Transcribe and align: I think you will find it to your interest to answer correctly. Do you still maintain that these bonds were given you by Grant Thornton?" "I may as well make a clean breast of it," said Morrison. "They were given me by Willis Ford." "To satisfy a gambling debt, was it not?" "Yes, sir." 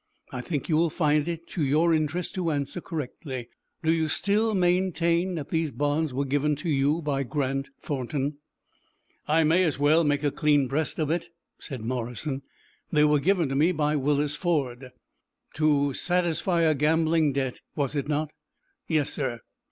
I 0.31 0.41
think 0.41 0.67
you 0.67 0.77
will 0.77 0.89
find 0.89 1.27
it 1.27 1.45
to 1.49 1.63
your 1.63 1.93
interest 1.93 2.33
to 2.33 2.49
answer 2.49 2.81
correctly. 2.81 3.49
Do 3.83 3.93
you 3.93 4.07
still 4.09 4.55
maintain 4.55 5.35
that 5.35 5.49
these 5.49 5.71
bonds 5.71 6.11
were 6.11 6.25
given 6.25 6.57
you 6.63 7.03
by 7.03 7.21
Grant 7.21 7.69
Thornton?" 7.83 8.39
"I 9.27 9.43
may 9.43 9.63
as 9.63 9.77
well 9.77 10.03
make 10.03 10.23
a 10.23 10.31
clean 10.31 10.67
breast 10.67 10.97
of 10.97 11.11
it," 11.11 11.27
said 11.59 11.81
Morrison. 11.81 12.41
"They 12.91 13.03
were 13.03 13.19
given 13.19 13.55
me 13.55 13.71
by 13.73 13.95
Willis 13.95 14.35
Ford." 14.35 14.89
"To 15.57 15.93
satisfy 15.93 16.61
a 16.61 16.73
gambling 16.73 17.31
debt, 17.33 17.59
was 17.75 17.95
it 17.95 18.07
not?" 18.07 18.33
"Yes, 18.87 19.11
sir." 19.13 19.41